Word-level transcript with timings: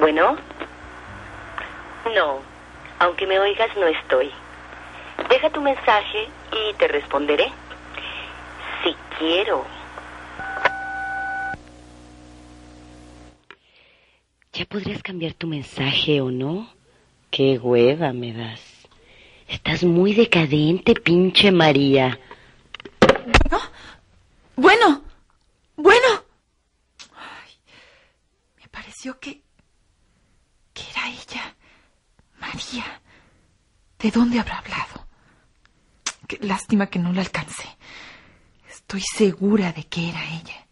Bueno. 0.00 0.36
No, 2.14 2.38
aunque 2.98 3.26
me 3.26 3.38
oigas 3.38 3.76
no 3.76 3.86
estoy. 3.86 4.30
Deja 5.28 5.50
tu 5.50 5.60
mensaje 5.60 6.28
y 6.52 6.74
te 6.74 6.88
responderé. 6.88 7.50
Si 8.82 8.94
quiero. 9.18 9.64
¿Ya 14.52 14.64
podrías 14.64 15.02
cambiar 15.02 15.34
tu 15.34 15.46
mensaje 15.46 16.20
o 16.20 16.30
no? 16.30 16.68
Qué 17.30 17.58
hueva 17.58 18.12
me 18.12 18.32
das. 18.32 18.60
Estás 19.48 19.84
muy 19.84 20.14
decadente, 20.14 20.94
pinche 20.94 21.50
María. 21.52 22.18
Bueno, 24.56 25.02
bueno. 25.76 26.08
Ay, 27.14 27.52
me 28.56 28.68
pareció 28.68 29.18
que 29.20 29.42
era 30.74 31.08
ella. 31.08 31.54
María. 32.40 33.00
¿De 33.98 34.10
dónde 34.12 34.38
habrá 34.38 34.58
hablado? 34.58 35.06
Qué 36.28 36.38
lástima 36.42 36.86
que 36.86 36.98
no 36.98 37.12
la 37.12 37.22
alcancé. 37.22 37.68
Estoy 38.68 39.00
segura 39.00 39.72
de 39.72 39.84
que 39.84 40.08
era 40.10 40.24
ella. 40.24 40.66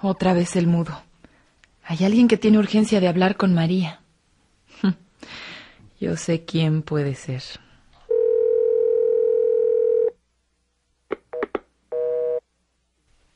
Otra 0.00 0.34
vez 0.34 0.54
el 0.54 0.66
mudo. 0.66 1.02
Hay 1.82 2.04
alguien 2.04 2.28
que 2.28 2.36
tiene 2.36 2.58
urgencia 2.58 3.00
de 3.00 3.08
hablar 3.08 3.36
con 3.36 3.54
María. 3.54 4.02
Yo 6.00 6.16
sé 6.16 6.44
quién 6.44 6.82
puede 6.82 7.14
ser. 7.14 7.42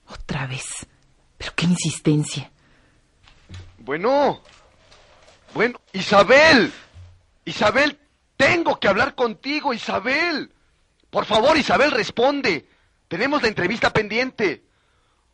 Otra 0.07 0.47
vez. 0.47 0.87
Pero 1.39 1.53
qué 1.57 1.58
insistencia. 1.69 2.51
Bueno. 3.79 4.43
Bueno, 5.55 5.81
Isabel. 5.93 6.73
Isabel, 7.45 7.99
tengo 8.37 8.79
que 8.79 8.89
hablar 8.89 9.15
contigo, 9.15 9.73
Isabel. 9.73 10.53
Por 11.11 11.25
favor, 11.25 11.57
Isabel, 11.57 11.91
responde. 11.91 12.69
Tenemos 13.09 13.43
la 13.43 13.49
entrevista 13.49 13.91
pendiente. 13.93 14.65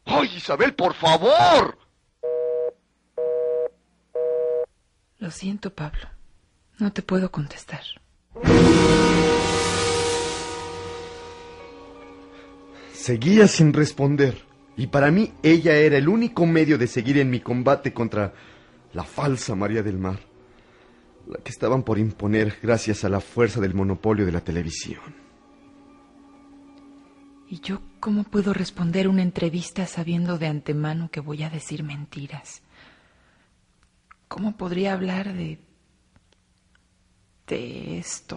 ¡Ay, 0.04 0.36
Isabel, 0.36 0.74
por 0.74 0.94
favor! 0.94 1.78
Lo 5.18 5.30
siento, 5.30 5.74
Pablo. 5.74 6.08
No 6.78 6.92
te 6.92 7.02
puedo 7.02 7.30
contestar. 7.30 7.82
Seguía 12.92 13.48
sin 13.48 13.72
responder. 13.72 14.53
Y 14.76 14.88
para 14.88 15.10
mí 15.10 15.32
ella 15.42 15.76
era 15.76 15.98
el 15.98 16.08
único 16.08 16.46
medio 16.46 16.78
de 16.78 16.86
seguir 16.86 17.18
en 17.18 17.30
mi 17.30 17.40
combate 17.40 17.92
contra 17.92 18.34
la 18.92 19.04
falsa 19.04 19.54
María 19.54 19.82
del 19.82 19.98
Mar. 19.98 20.18
La 21.28 21.38
que 21.38 21.50
estaban 21.50 21.82
por 21.82 21.98
imponer 21.98 22.58
gracias 22.62 23.04
a 23.04 23.08
la 23.08 23.20
fuerza 23.20 23.60
del 23.60 23.74
monopolio 23.74 24.26
de 24.26 24.32
la 24.32 24.42
televisión. 24.42 25.00
¿Y 27.48 27.60
yo 27.60 27.80
cómo 28.00 28.24
puedo 28.24 28.52
responder 28.52 29.06
una 29.08 29.22
entrevista 29.22 29.86
sabiendo 29.86 30.38
de 30.38 30.48
antemano 30.48 31.10
que 31.10 31.20
voy 31.20 31.42
a 31.44 31.50
decir 31.50 31.82
mentiras? 31.82 32.62
¿Cómo 34.28 34.56
podría 34.56 34.92
hablar 34.92 35.32
de... 35.32 35.60
de 37.46 37.98
esto? 37.98 38.36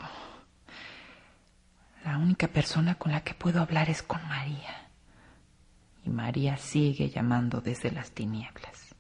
La 2.06 2.18
única 2.18 2.48
persona 2.48 2.96
con 2.96 3.12
la 3.12 3.24
que 3.24 3.34
puedo 3.34 3.60
hablar 3.62 3.90
es 3.90 4.04
con 4.04 4.22
María. 4.28 4.87
Y 6.08 6.10
María 6.10 6.56
sigue 6.56 7.10
llamando 7.10 7.60
desde 7.60 7.92
las 7.92 8.12
tinieblas. 8.12 8.96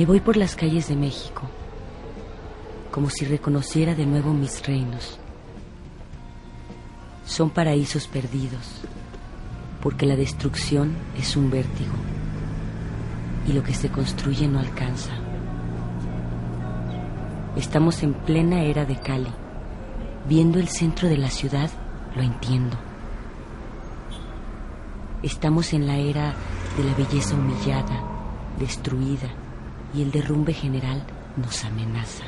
Me 0.00 0.06
voy 0.06 0.20
por 0.20 0.38
las 0.38 0.56
calles 0.56 0.88
de 0.88 0.96
México, 0.96 1.42
como 2.90 3.10
si 3.10 3.26
reconociera 3.26 3.94
de 3.94 4.06
nuevo 4.06 4.32
mis 4.32 4.66
reinos. 4.66 5.18
Son 7.26 7.50
paraísos 7.50 8.08
perdidos, 8.08 8.80
porque 9.82 10.06
la 10.06 10.16
destrucción 10.16 10.96
es 11.18 11.36
un 11.36 11.50
vértigo 11.50 11.92
y 13.46 13.52
lo 13.52 13.62
que 13.62 13.74
se 13.74 13.90
construye 13.90 14.48
no 14.48 14.58
alcanza. 14.58 15.12
Estamos 17.54 18.02
en 18.02 18.14
plena 18.14 18.62
era 18.62 18.86
de 18.86 18.96
Cali. 18.96 19.34
Viendo 20.26 20.58
el 20.58 20.68
centro 20.68 21.10
de 21.10 21.18
la 21.18 21.28
ciudad, 21.28 21.68
lo 22.16 22.22
entiendo. 22.22 22.78
Estamos 25.22 25.74
en 25.74 25.86
la 25.86 25.98
era 25.98 26.32
de 26.78 26.84
la 26.84 26.94
belleza 26.94 27.34
humillada, 27.34 28.02
destruida, 28.58 29.28
y 29.94 30.02
el 30.02 30.10
derrumbe 30.10 30.52
general 30.52 31.02
nos 31.36 31.64
amenaza. 31.64 32.24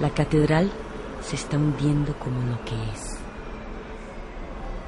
La 0.00 0.10
catedral 0.10 0.68
se 1.22 1.36
está 1.36 1.56
hundiendo 1.56 2.12
como 2.18 2.42
lo 2.42 2.64
que 2.64 2.74
es. 2.92 3.20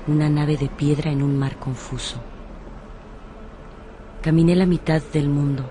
Una 0.08 0.28
nave 0.28 0.56
de 0.56 0.68
piedra 0.68 1.12
en 1.12 1.22
un 1.22 1.38
mar 1.38 1.56
confuso. 1.56 2.33
Caminé 4.24 4.56
la 4.56 4.64
mitad 4.64 5.02
del 5.12 5.28
mundo 5.28 5.68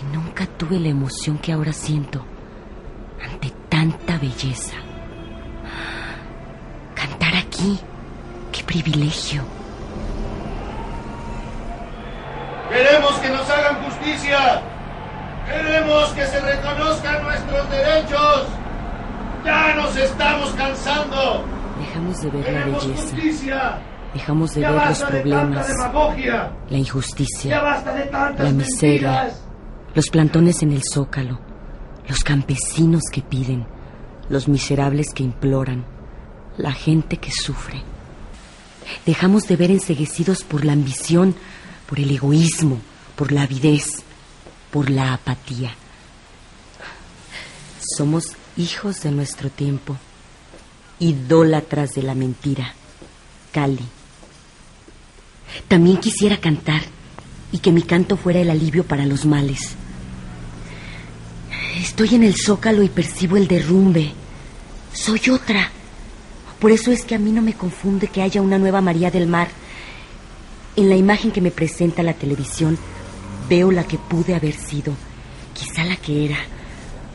y 0.00 0.16
nunca 0.16 0.46
tuve 0.46 0.78
la 0.78 0.86
emoción 0.86 1.36
que 1.38 1.52
ahora 1.52 1.72
siento 1.72 2.24
ante 3.20 3.50
tanta 3.68 4.18
belleza. 4.18 4.76
Cantar 6.94 7.34
aquí, 7.34 7.80
qué 8.52 8.62
privilegio. 8.62 9.42
Queremos 12.70 13.12
que 13.18 13.28
nos 13.30 13.50
hagan 13.50 13.82
justicia. 13.82 14.62
Queremos 15.48 16.08
que 16.10 16.24
se 16.24 16.40
reconozcan 16.40 17.24
nuestros 17.24 17.68
derechos. 17.68 18.46
Ya 19.44 19.74
nos 19.74 19.96
estamos 19.96 20.50
cansando. 20.50 21.44
Dejamos 21.80 22.20
de 22.22 22.30
ver 22.30 22.44
la 22.44 22.60
Queremos 22.60 22.86
belleza. 22.86 23.02
justicia. 23.02 23.78
Dejamos 24.14 24.54
de 24.54 24.60
¡Ya 24.60 24.70
ver 24.72 24.88
los 24.88 25.02
problemas, 25.02 25.68
la 25.68 26.52
¡Ya 26.70 26.76
injusticia, 26.76 27.62
la 27.62 28.50
miseria, 28.52 28.52
mentiras! 28.52 29.42
los 29.94 30.08
plantones 30.10 30.62
en 30.62 30.72
el 30.72 30.82
zócalo, 30.92 31.40
los 32.08 32.22
campesinos 32.22 33.04
que 33.10 33.22
piden, 33.22 33.66
los 34.28 34.48
miserables 34.48 35.14
que 35.14 35.22
imploran, 35.22 35.84
la 36.58 36.72
gente 36.72 37.16
que 37.16 37.30
sufre. 37.30 37.82
Dejamos 39.06 39.44
de 39.44 39.56
ver 39.56 39.70
enseguecidos 39.70 40.44
por 40.44 40.64
la 40.64 40.74
ambición, 40.74 41.34
por 41.88 41.98
el 41.98 42.10
egoísmo, 42.10 42.78
por 43.16 43.32
la 43.32 43.42
avidez, 43.42 44.02
por 44.70 44.90
la 44.90 45.14
apatía. 45.14 45.74
Somos 47.96 48.24
hijos 48.58 49.00
de 49.02 49.10
nuestro 49.10 49.48
tiempo, 49.48 49.96
idólatras 50.98 51.94
de 51.94 52.02
la 52.02 52.14
mentira. 52.14 52.74
Cali. 53.52 53.86
También 55.68 55.98
quisiera 55.98 56.38
cantar 56.38 56.82
y 57.52 57.58
que 57.58 57.72
mi 57.72 57.82
canto 57.82 58.16
fuera 58.16 58.40
el 58.40 58.50
alivio 58.50 58.84
para 58.84 59.06
los 59.06 59.26
males. 59.26 59.74
Estoy 61.80 62.14
en 62.14 62.22
el 62.22 62.34
zócalo 62.36 62.82
y 62.82 62.88
percibo 62.88 63.36
el 63.36 63.48
derrumbe. 63.48 64.12
Soy 64.92 65.30
otra. 65.30 65.70
Por 66.60 66.70
eso 66.70 66.92
es 66.92 67.04
que 67.04 67.14
a 67.14 67.18
mí 67.18 67.32
no 67.32 67.42
me 67.42 67.54
confunde 67.54 68.08
que 68.08 68.22
haya 68.22 68.40
una 68.40 68.58
nueva 68.58 68.80
María 68.80 69.10
del 69.10 69.26
Mar. 69.26 69.48
En 70.76 70.88
la 70.88 70.96
imagen 70.96 71.30
que 71.30 71.40
me 71.40 71.50
presenta 71.50 72.02
la 72.02 72.14
televisión 72.14 72.78
veo 73.48 73.70
la 73.70 73.84
que 73.84 73.98
pude 73.98 74.34
haber 74.34 74.54
sido, 74.54 74.94
quizá 75.54 75.84
la 75.84 75.96
que 75.96 76.24
era. 76.24 76.38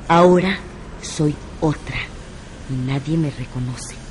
Ahora 0.07 0.59
soy 1.01 1.35
otra 1.61 1.97
y 2.69 2.73
nadie 2.73 3.17
me 3.17 3.31
reconoce. 3.31 4.06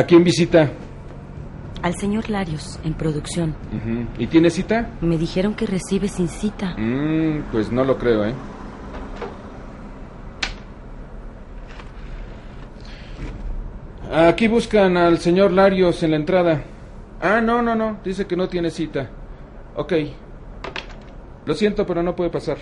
¿A 0.00 0.04
quién 0.04 0.24
visita? 0.24 0.72
Al 1.82 1.94
señor 1.94 2.30
Larios, 2.30 2.80
en 2.84 2.94
producción. 2.94 3.54
¿Y 4.16 4.28
tiene 4.28 4.48
cita? 4.48 4.92
Me 5.02 5.18
dijeron 5.18 5.52
que 5.52 5.66
recibe 5.66 6.08
sin 6.08 6.26
cita. 6.26 6.74
Mm, 6.78 7.50
pues 7.52 7.70
no 7.70 7.84
lo 7.84 7.98
creo, 7.98 8.24
¿eh? 8.24 8.32
Aquí 14.10 14.48
buscan 14.48 14.96
al 14.96 15.18
señor 15.18 15.52
Larios 15.52 16.02
en 16.02 16.12
la 16.12 16.16
entrada. 16.16 16.64
Ah, 17.20 17.42
no, 17.42 17.60
no, 17.60 17.74
no. 17.74 17.98
Dice 18.02 18.26
que 18.26 18.36
no 18.36 18.48
tiene 18.48 18.70
cita. 18.70 19.10
Ok. 19.76 19.92
Lo 21.44 21.52
siento, 21.52 21.84
pero 21.84 22.02
no 22.02 22.16
puede 22.16 22.30
pasar. 22.30 22.56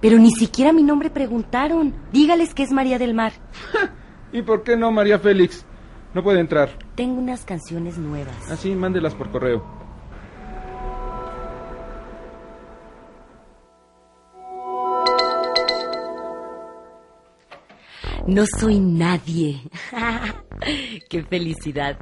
Pero 0.00 0.16
ni 0.16 0.30
siquiera 0.30 0.72
mi 0.72 0.82
nombre 0.82 1.10
preguntaron. 1.10 1.92
Dígales 2.14 2.54
que 2.54 2.62
es 2.62 2.72
María 2.72 2.98
del 2.98 3.12
Mar. 3.12 3.32
¿Y 4.32 4.40
por 4.40 4.62
qué 4.62 4.74
no, 4.74 4.90
María 4.90 5.18
Félix? 5.18 5.66
No 6.14 6.22
puede 6.22 6.40
entrar. 6.40 6.70
Tengo 6.94 7.20
unas 7.20 7.44
canciones 7.44 7.98
nuevas. 7.98 8.50
Así, 8.50 8.74
mándelas 8.74 9.14
por 9.14 9.30
correo. 9.30 9.62
No 18.26 18.44
soy 18.58 18.78
nadie. 18.78 19.62
Qué 21.08 21.22
felicidad. 21.24 21.98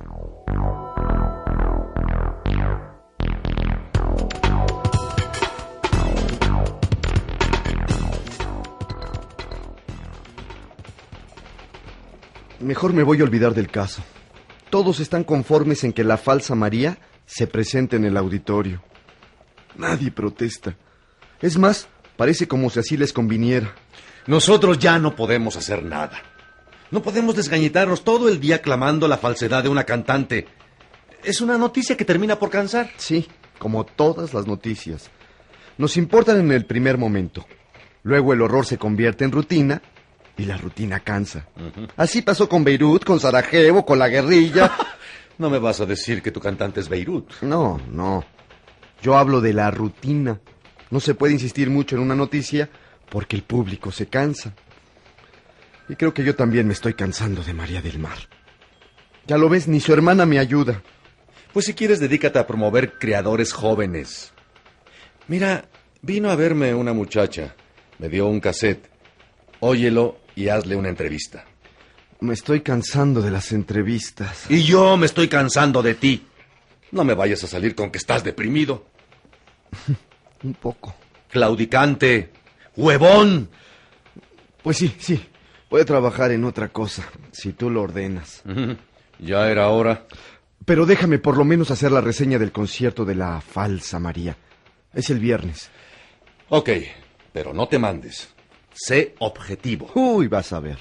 Mejor 12.67 12.93
me 12.93 13.05
voy 13.05 13.21
a 13.21 13.23
olvidar 13.23 13.55
del 13.55 13.71
caso. 13.71 14.03
Todos 14.71 14.99
están 14.99 15.23
conformes 15.23 15.85
en 15.85 15.93
que 15.93 16.03
la 16.03 16.17
falsa 16.17 16.57
María 16.57 16.99
se 17.25 17.47
presente 17.47 17.95
en 17.95 18.05
el 18.05 18.17
auditorio. 18.17 18.83
Nadie 19.77 20.11
protesta. 20.11 20.77
Es 21.41 21.57
más, 21.59 21.87
parece 22.17 22.49
como 22.49 22.69
si 22.69 22.81
así 22.81 22.97
les 22.97 23.13
conviniera. 23.13 23.73
Nosotros 24.27 24.81
ya 24.81 24.99
no 24.99 25.15
podemos 25.15 25.55
hacer 25.55 25.85
nada. 25.85 26.21
No 26.91 27.03
podemos 27.03 27.37
desgañitarnos 27.37 28.03
todo 28.03 28.29
el 28.29 28.41
día 28.41 28.61
clamando 28.63 29.07
la 29.07 29.19
falsedad 29.19 29.63
de 29.63 29.69
una 29.69 29.85
cantante. 29.85 30.49
Es 31.23 31.41
una 31.41 31.59
noticia 31.59 31.97
que 31.97 32.05
termina 32.05 32.37
por 32.37 32.51
cansar. 32.51 32.91
Sí, 32.97 33.29
como 33.61 33.87
todas 33.87 34.35
las 34.35 34.49
noticias. 34.49 35.09
Nos 35.79 35.97
importan 35.97 36.41
en 36.41 36.51
el 36.51 36.67
primer 36.67 36.99
momento. 36.99 37.47
Luego 38.03 38.33
el 38.33 38.43
horror 38.43 38.67
se 38.67 38.77
convierte 38.77 39.25
en 39.25 39.31
rutina 39.31 39.83
y 40.39 40.45
la 40.45 40.57
rutina 40.57 41.01
cansa. 41.01 41.47
Así 41.97 42.23
pasó 42.23 42.49
con 42.49 42.65
Beirut, 42.65 43.05
con 43.05 43.21
Sarajevo, 43.21 43.85
con 43.85 43.99
la 43.99 44.09
guerrilla. 44.09 44.77
No 45.39 45.51
me 45.51 45.59
vas 45.59 45.83
a 45.83 45.85
decir 45.85 46.23
que 46.23 46.31
tu 46.31 46.41
cantante 46.41 46.81
es 46.81 46.89
Beirut. 46.89 47.43
No, 47.43 47.79
no. 47.91 48.25
Yo 49.03 49.19
hablo 49.19 49.43
de 49.43 49.53
la 49.53 49.71
rutina. 49.71 50.41
No 50.91 50.99
se 50.99 51.15
puede 51.15 51.35
insistir 51.35 51.69
mucho 51.69 51.95
en 51.95 52.01
una 52.01 52.15
noticia 52.15 52.71
porque 53.11 53.37
el 53.37 53.43
público 53.43 53.93
se 53.93 54.07
cansa. 54.07 54.55
Y 55.91 55.97
creo 55.97 56.15
que 56.15 56.25
yo 56.25 56.35
también 56.35 56.67
me 56.67 56.73
estoy 56.73 56.95
cansando 56.95 57.43
de 57.43 57.53
María 57.53 57.83
del 57.83 57.99
Mar. 57.99 58.17
Ya 59.27 59.37
lo 59.37 59.51
ves, 59.51 59.69
ni 59.69 59.79
su 59.79 59.93
hermana 59.93 60.25
me 60.25 60.39
ayuda. 60.39 60.83
Pues 61.53 61.67
si 61.67 61.75
quieres, 61.75 62.01
dedícate 62.01 62.39
a 62.39 62.47
promover 62.47 62.99
creadores 62.99 63.53
jóvenes. 63.53 64.33
Mira, 65.29 65.69
vino 66.01 66.31
a 66.31 66.37
verme 66.37 66.73
una 66.73 66.95
muchacha. 66.95 67.55
Me 67.99 68.09
dio 68.09 68.27
un 68.27 68.41
cassette. 68.41 68.89
Óyelo 69.61 70.19
y 70.37 70.49
hazle 70.49 70.77
una 70.77 70.91
entrevista. 70.91 71.45
Me 72.21 72.35
estoy 72.35 72.61
cansando 72.61 73.21
de 73.21 73.33
las 73.33 73.51
entrevistas. 73.51 74.49
Y 74.49 74.63
yo 74.63 74.97
me 74.97 75.07
estoy 75.07 75.29
cansando 75.29 75.83
de 75.83 75.95
ti. 75.95 76.25
No 76.93 77.03
me 77.03 77.15
vayas 77.15 77.43
a 77.43 77.49
salir 77.49 77.75
con 77.75 77.91
que 77.91 77.99
estás 77.99 78.23
deprimido. 78.23 78.87
Un 80.45 80.55
poco. 80.55 80.95
Claudicante. 81.29 82.31
Huevón. 82.77 83.49
Pues 84.63 84.77
sí, 84.77 84.95
sí. 84.99 85.21
Voy 85.69 85.81
a 85.81 85.85
trabajar 85.85 86.31
en 86.31 86.45
otra 86.45 86.69
cosa, 86.69 87.09
si 87.33 87.53
tú 87.53 87.71
lo 87.71 87.83
ordenas. 87.83 88.43
Ya 89.19 89.51
era 89.51 89.69
hora. 89.69 90.07
Pero 90.65 90.87
déjame 90.87 91.19
por 91.19 91.37
lo 91.37 91.45
menos 91.45 91.71
hacer 91.71 91.91
la 91.91 92.01
reseña 92.01 92.39
del 92.39 92.53
concierto 92.53 93.05
de 93.05 93.15
la 93.17 93.41
falsa 93.41 93.99
María. 93.99 94.37
Es 94.95 95.11
el 95.11 95.19
viernes. 95.19 95.71
Ok, 96.49 96.71
pero 97.33 97.53
no 97.53 97.67
te 97.67 97.79
mandes. 97.79 98.29
Sé 98.77 99.15
objetivo. 99.21 99.91
Uy, 99.95 100.29
vas 100.29 100.53
a 100.53 100.61
ver. 100.61 100.79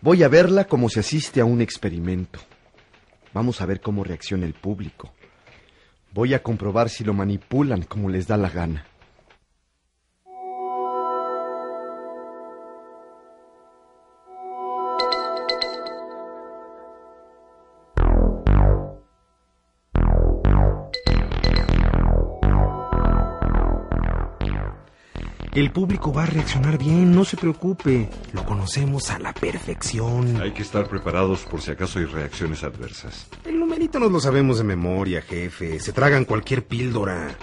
Voy 0.00 0.22
a 0.22 0.28
verla 0.28 0.64
como 0.64 0.88
se 0.88 1.00
asiste 1.00 1.42
a 1.42 1.44
un 1.44 1.60
experimento. 1.60 2.40
Vamos 3.34 3.60
a 3.60 3.66
ver 3.66 3.82
cómo 3.82 4.02
reacciona 4.02 4.46
el 4.46 4.54
público. 4.54 5.12
Voy 6.12 6.32
a 6.32 6.42
comprobar 6.42 6.88
si 6.88 7.04
lo 7.04 7.12
manipulan 7.12 7.82
como 7.82 8.08
les 8.08 8.26
da 8.26 8.38
la 8.38 8.48
gana. 8.48 8.86
El 25.56 25.70
público 25.70 26.12
va 26.12 26.24
a 26.24 26.26
reaccionar 26.26 26.76
bien, 26.76 27.14
no 27.14 27.24
se 27.24 27.38
preocupe. 27.38 28.10
Lo 28.34 28.44
conocemos 28.44 29.08
a 29.08 29.18
la 29.18 29.32
perfección. 29.32 30.38
Hay 30.42 30.52
que 30.52 30.60
estar 30.60 30.86
preparados 30.86 31.44
por 31.44 31.62
si 31.62 31.70
acaso 31.70 31.98
hay 31.98 32.04
reacciones 32.04 32.62
adversas. 32.62 33.26
El 33.42 33.58
numerito 33.58 33.98
nos 33.98 34.12
lo 34.12 34.20
sabemos 34.20 34.58
de 34.58 34.64
memoria, 34.64 35.22
jefe. 35.22 35.80
Se 35.80 35.94
tragan 35.94 36.26
cualquier 36.26 36.66
píldora. 36.66 37.34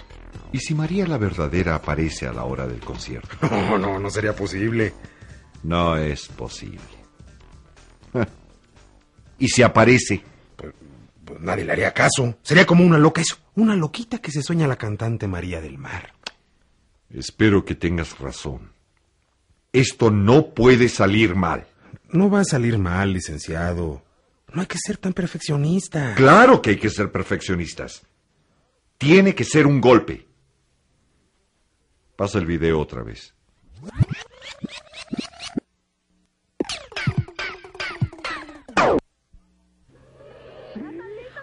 ¿Y 0.52 0.60
si 0.60 0.76
María 0.76 1.08
la 1.08 1.18
verdadera 1.18 1.74
aparece 1.74 2.28
a 2.28 2.34
la 2.34 2.44
hora 2.44 2.68
del 2.68 2.82
concierto? 2.82 3.36
No, 3.50 3.80
no, 3.80 3.98
no 3.98 4.10
sería 4.12 4.36
posible. 4.36 4.94
No 5.64 5.98
es 5.98 6.28
posible. 6.28 6.82
¿Y 9.40 9.48
si 9.48 9.64
aparece? 9.64 10.24
Pues 10.56 11.42
nadie 11.42 11.66
le 11.66 11.72
haría 11.72 11.92
caso. 11.92 12.38
Sería 12.44 12.68
como 12.68 12.86
una 12.86 13.00
loca 13.00 13.22
eso. 13.22 13.38
Una 13.56 13.76
loquita 13.76 14.20
que 14.20 14.30
se 14.30 14.44
sueña 14.44 14.68
la 14.68 14.76
cantante 14.76 15.28
María 15.28 15.62
del 15.62 15.80
Mar. 15.80 16.14
Espero 17.14 17.64
que 17.64 17.76
tengas 17.76 18.18
razón. 18.18 18.74
Esto 19.72 20.10
no 20.10 20.54
puede 20.54 20.90
salir 20.90 21.36
mal. 21.36 21.68
No 22.10 22.30
va 22.30 22.42
a 22.42 22.46
salir 22.46 22.78
mal, 22.80 23.14
licenciado. 23.14 24.04
No 24.52 24.62
hay 24.62 24.68
que 24.68 24.78
ser 24.84 24.98
tan 24.98 25.14
perfeccionista. 25.14 26.16
Claro 26.16 26.62
que 26.62 26.72
hay 26.72 26.78
que 26.78 26.90
ser 26.90 27.12
perfeccionistas. 27.12 28.04
Tiene 28.98 29.36
que 29.36 29.44
ser 29.44 29.68
un 29.68 29.80
golpe. 29.80 30.28
Pasa 32.16 32.40
el 32.40 32.46
video 32.46 32.80
otra 32.80 33.04
vez. 33.04 33.34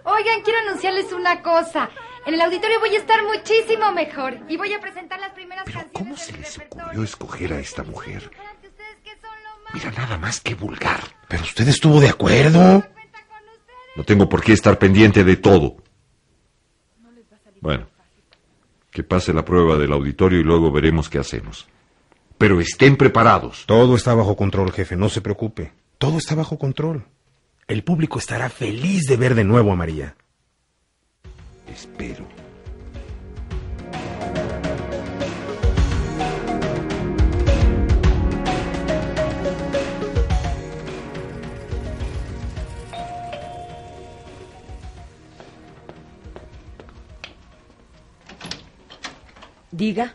Oigan, 0.04 0.42
quiero 0.42 0.58
anunciarles 0.66 1.12
una 1.12 1.42
cosa. 1.42 1.90
En 2.26 2.34
el 2.34 2.40
auditorio 2.40 2.78
voy 2.80 2.94
a 2.94 2.98
estar 2.98 3.18
muchísimo 3.24 3.92
mejor 3.92 4.38
y 4.48 4.56
voy 4.56 4.72
a 4.72 4.80
presentar 4.80 5.18
las 5.20 5.32
primeras 5.32 5.64
canciones 5.64 5.90
¿Cómo 5.92 6.16
se 6.16 6.32
del 6.32 6.42
les 6.42 6.54
repertorio. 6.54 6.84
ocurrió 6.86 7.04
escoger 7.04 7.52
a 7.54 7.58
esta 7.60 7.82
mujer? 7.82 8.30
Mira, 9.72 9.90
nada 9.92 10.18
más 10.18 10.40
que 10.40 10.54
vulgar. 10.54 11.00
Pero 11.28 11.42
usted 11.44 11.66
estuvo 11.68 12.00
de 12.00 12.08
acuerdo. 12.08 12.84
No 13.96 14.04
tengo 14.04 14.28
por 14.28 14.42
qué 14.42 14.52
estar 14.52 14.78
pendiente 14.78 15.24
de 15.24 15.36
todo. 15.36 15.76
Bueno, 17.60 17.88
que 18.90 19.02
pase 19.02 19.32
la 19.32 19.44
prueba 19.44 19.76
del 19.76 19.92
auditorio 19.92 20.40
y 20.40 20.44
luego 20.44 20.70
veremos 20.72 21.08
qué 21.08 21.18
hacemos. 21.18 21.68
Pero 22.38 22.60
estén 22.60 22.96
preparados. 22.96 23.64
Todo 23.66 23.96
está 23.96 24.14
bajo 24.14 24.36
control, 24.36 24.72
jefe, 24.72 24.96
no 24.96 25.08
se 25.08 25.20
preocupe. 25.20 25.72
Todo 25.98 26.18
está 26.18 26.34
bajo 26.34 26.58
control. 26.58 27.06
El 27.68 27.84
público 27.84 28.18
estará 28.18 28.48
feliz 28.48 29.02
de 29.06 29.16
ver 29.16 29.34
de 29.34 29.44
nuevo 29.44 29.72
a 29.72 29.76
María. 29.76 30.16
Espero. 31.70 32.26
Diga. 49.70 50.14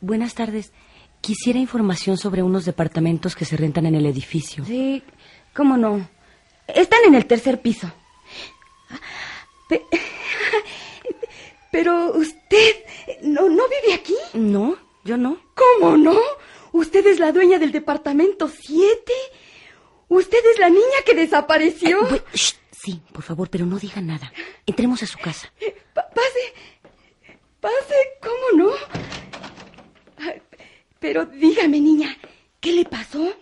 Buenas 0.00 0.34
tardes. 0.34 0.72
Quisiera 1.20 1.58
información 1.58 2.16
sobre 2.18 2.42
unos 2.42 2.64
departamentos 2.64 3.34
que 3.34 3.44
se 3.44 3.56
rentan 3.56 3.86
en 3.86 3.94
el 3.94 4.06
edificio. 4.06 4.64
Sí, 4.64 5.02
cómo 5.54 5.76
no. 5.76 6.08
Están 6.68 7.00
en 7.06 7.14
el 7.14 7.26
tercer 7.26 7.60
piso. 7.60 7.90
Pe- 9.68 9.82
Pero 11.76 12.12
usted 12.14 12.74
no, 13.22 13.48
no 13.50 13.64
vive 13.68 13.92
aquí. 13.94 14.14
No, 14.32 14.78
yo 15.04 15.18
no. 15.18 15.38
¿Cómo 15.54 15.96
no? 15.98 16.16
¿Usted 16.72 17.06
es 17.06 17.18
la 17.18 17.32
dueña 17.32 17.58
del 17.58 17.70
departamento 17.70 18.48
7? 18.48 19.12
¿Usted 20.08 20.38
es 20.52 20.58
la 20.58 20.70
niña 20.70 20.98
que 21.04 21.14
desapareció? 21.14 21.98
Shh, 22.32 22.54
sí, 22.72 23.02
por 23.12 23.22
favor, 23.22 23.50
pero 23.50 23.66
no 23.66 23.78
diga 23.78 24.00
nada. 24.00 24.32
Entremos 24.64 25.02
a 25.02 25.06
su 25.06 25.18
casa. 25.18 25.52
Pa- 25.92 26.08
pase, 26.08 26.54
pase, 27.60 27.94
¿cómo 28.22 28.64
no? 28.64 28.70
Pero 30.98 31.26
dígame, 31.26 31.78
niña, 31.80 32.16
¿qué 32.60 32.72
le 32.72 32.84
pasó? 32.86 33.34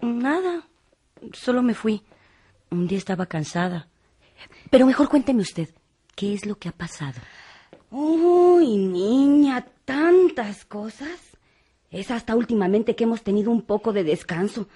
Nada. 0.00 0.66
Solo 1.32 1.62
me 1.62 1.74
fui. 1.74 2.02
Un 2.70 2.86
día 2.88 2.98
estaba 2.98 3.26
cansada. 3.26 3.88
Pero 4.70 4.86
mejor 4.86 5.08
cuénteme 5.08 5.42
usted. 5.42 5.68
¿Qué 6.16 6.32
es 6.32 6.46
lo 6.46 6.58
que 6.58 6.70
ha 6.70 6.72
pasado? 6.72 7.20
Uy, 7.90 8.78
niña, 8.78 9.66
tantas 9.84 10.64
cosas. 10.64 11.20
Es 11.90 12.10
hasta 12.10 12.34
últimamente 12.34 12.96
que 12.96 13.04
hemos 13.04 13.22
tenido 13.22 13.50
un 13.50 13.62
poco 13.62 13.92
de 13.92 14.02
descanso. 14.02 14.66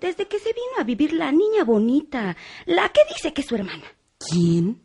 Desde 0.00 0.26
que 0.26 0.38
se 0.40 0.52
vino 0.52 0.78
a 0.78 0.84
vivir 0.84 1.12
la 1.12 1.30
niña 1.30 1.62
bonita, 1.64 2.36
la 2.66 2.88
que 2.88 3.00
dice 3.08 3.32
que 3.32 3.42
es 3.42 3.46
su 3.46 3.54
hermana. 3.54 3.84
¿Quién? 4.18 4.80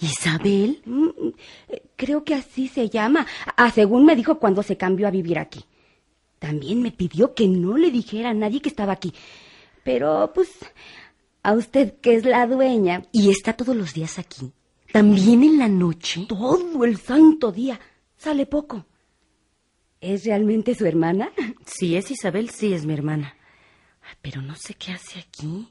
¿Isabel? 0.00 0.82
Mm, 0.86 1.08
eh, 1.68 1.82
Creo 1.94 2.24
que 2.24 2.34
así 2.34 2.68
se 2.68 2.88
llama. 2.88 3.26
Ah, 3.56 3.70
según 3.70 4.06
me 4.06 4.16
dijo 4.16 4.38
cuando 4.38 4.62
se 4.62 4.78
cambió 4.78 5.06
a 5.06 5.10
vivir 5.10 5.38
aquí. 5.38 5.64
También 6.38 6.80
me 6.80 6.90
pidió 6.90 7.34
que 7.34 7.46
no 7.48 7.76
le 7.76 7.90
dijera 7.90 8.30
a 8.30 8.34
nadie 8.34 8.60
que 8.60 8.70
estaba 8.70 8.94
aquí. 8.94 9.12
Pero, 9.84 10.32
pues, 10.34 10.48
a 11.42 11.52
usted 11.52 12.00
que 12.00 12.14
es 12.14 12.24
la 12.24 12.46
dueña, 12.46 13.02
¿Y 13.12 13.30
está 13.30 13.52
todos 13.52 13.76
los 13.76 13.92
días 13.92 14.18
aquí? 14.18 14.52
¿También 14.94 15.42
en 15.42 15.58
la 15.58 15.66
noche? 15.68 16.24
todo 16.28 16.84
el 16.84 16.98
santo 16.98 17.50
día, 17.50 17.80
sale 18.16 18.46
poco. 18.46 18.86
¿Es 20.00 20.24
realmente 20.24 20.72
su 20.76 20.86
hermana? 20.86 21.32
Si 21.66 21.96
es 21.96 22.12
Isabel, 22.12 22.48
sí 22.50 22.72
es 22.72 22.86
mi 22.86 22.94
hermana. 22.94 23.34
Pero 24.22 24.40
no 24.40 24.54
sé 24.54 24.74
qué 24.74 24.92
hace 24.92 25.18
aquí. 25.18 25.68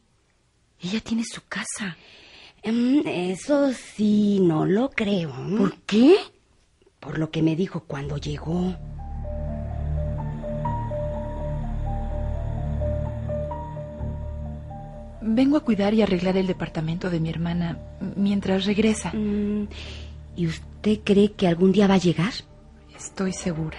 Ella 0.82 1.00
tiene 1.00 1.24
su 1.24 1.39
casa. 1.48 1.96
Mm, 2.65 3.08
Eso 3.08 3.72
sí, 3.72 4.42
no 4.42 4.65
lo 4.65 4.89
creo. 4.89 5.32
¿Por 5.58 5.77
qué? 5.84 6.18
Por 7.00 7.18
lo 7.18 7.32
que 7.32 7.42
me 7.42 7.56
dijo 7.56 7.86
cuando 7.86 8.18
llegó. 8.18 8.75
Vengo 15.25 15.56
a 15.56 15.62
cuidar 15.62 15.94
y 15.94 16.01
arreglar 16.01 16.36
el 16.36 16.48
departamento 16.48 17.10
de 17.10 17.22
mi 17.22 17.30
hermana 17.30 17.77
mientras 18.15 18.65
regresa. 18.65 19.12
Mm, 19.13 19.68
¿Y 20.36 20.48
usted 20.48 21.00
cree 21.03 21.32
que 21.32 21.48
algún 21.48 21.72
día 21.72 21.88
va 21.88 21.94
a 21.94 22.00
llegar? 22.00 22.34
Estoy 22.94 23.32
segura. 23.32 23.77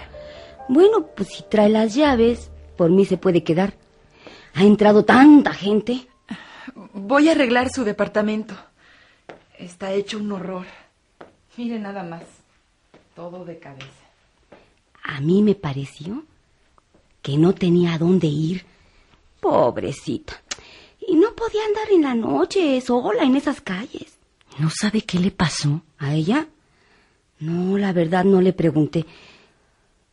Bueno, 0.67 1.05
pues 1.15 1.29
si 1.29 1.43
trae 1.43 1.69
las 1.69 1.93
llaves, 1.93 2.49
por 2.75 2.89
mí 2.89 3.05
se 3.05 3.17
puede 3.17 3.43
quedar. 3.43 3.75
Ha 4.55 4.63
entrado 4.63 5.05
tanta 5.05 5.53
gente. 5.53 6.07
Voy 6.93 7.29
a 7.29 7.33
arreglar 7.33 7.69
su 7.69 7.83
departamento. 7.83 8.55
Está 9.59 9.93
hecho 9.93 10.17
un 10.17 10.31
horror. 10.31 10.65
Mire 11.57 11.77
nada 11.77 12.03
más. 12.03 12.23
Todo 13.15 13.45
de 13.45 13.59
cabeza. 13.59 13.85
A 15.03 15.21
mí 15.21 15.43
me 15.43 15.53
pareció 15.53 16.23
que 17.21 17.37
no 17.37 17.53
tenía 17.53 17.93
a 17.93 17.97
dónde 17.99 18.27
ir. 18.27 18.65
Pobrecita. 19.39 20.41
Y 21.07 21.15
no 21.15 21.33
podía 21.35 21.63
andar 21.65 21.89
en 21.91 22.01
la 22.01 22.15
noche 22.15 22.79
sola 22.81 23.23
en 23.23 23.35
esas 23.35 23.61
calles. 23.61 24.17
¿No 24.57 24.69
sabe 24.69 25.01
qué 25.01 25.19
le 25.19 25.31
pasó? 25.31 25.81
¿A 25.97 26.13
ella? 26.13 26.47
No, 27.39 27.77
la 27.77 27.91
verdad 27.93 28.23
no 28.23 28.41
le 28.41 28.53
pregunté. 28.53 29.05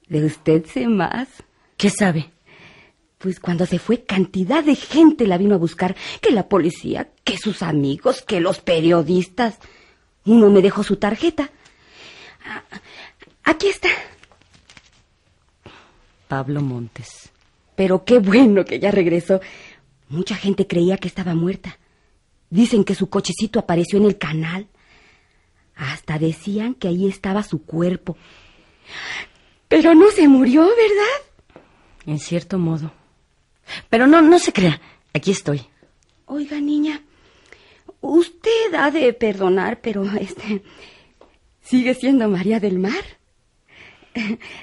¿De 0.09 0.25
usted 0.25 0.67
sé 0.67 0.89
más? 0.89 1.29
¿Qué 1.77 1.89
sabe? 1.91 2.31
Pues 3.19 3.39
cuando 3.39 3.67
se 3.67 3.79
fue, 3.79 4.03
cantidad 4.03 4.65
de 4.65 4.75
gente 4.75 5.27
la 5.27 5.39
vino 5.39 5.55
a 5.55 5.59
buscar. 5.59 5.95
Que 6.21 6.33
la 6.33 6.49
policía, 6.49 7.11
que 7.25 7.39
sus 7.39 7.63
amigos, 7.63 8.23
que 8.23 8.41
los 8.41 8.61
periodistas. 8.61 9.59
Uno 10.25 10.51
me 10.51 10.61
dejó 10.61 10.83
su 10.83 10.97
tarjeta. 10.97 11.51
Ah, 12.45 12.63
Aquí 13.45 13.69
está. 13.69 13.89
Pablo 16.29 16.61
Montes. 16.61 17.31
Pero 17.75 18.05
qué 18.05 18.19
bueno 18.19 18.65
que 18.65 18.79
ya 18.79 18.91
regresó. 18.91 19.41
Mucha 20.13 20.37
gente 20.37 20.67
creía 20.67 20.99
que 20.99 21.09
estaba 21.09 21.35
muerta. 21.35 21.79
Dicen 22.51 22.85
que 22.85 22.95
su 22.95 23.09
cochecito 23.09 23.59
apareció 23.59 23.99
en 23.99 24.05
el 24.05 24.19
canal. 24.19 24.69
Hasta 25.75 26.19
decían 26.19 26.75
que 26.75 26.89
ahí 26.89 27.09
estaba 27.09 27.43
su 27.43 27.65
cuerpo. 27.65 28.19
Pero 29.69 29.95
no 29.95 30.11
se 30.11 30.29
murió, 30.29 30.67
¿verdad? 30.67 31.63
En 32.05 32.19
cierto 32.19 32.59
modo. 32.59 32.93
Pero 33.89 34.07
no, 34.07 34.21
no 34.21 34.39
se 34.39 34.53
crea. 34.53 34.83
Aquí 35.15 35.31
estoy. 35.31 35.63
Oiga, 36.27 36.61
niña, 36.61 37.01
usted 38.03 38.75
ha 38.75 38.91
de 38.91 39.15
perdonar, 39.15 39.81
pero 39.81 40.05
este 40.21 40.63
sigue 41.63 41.95
siendo 41.95 42.29
María 42.29 42.61
del 42.61 42.79
Mar. 42.79 43.03